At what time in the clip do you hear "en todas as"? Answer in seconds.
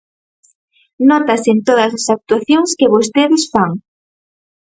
1.53-2.05